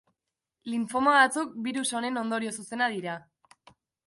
[0.73, 3.21] Linfoma batzuk birus honen ondorio zuzena dira.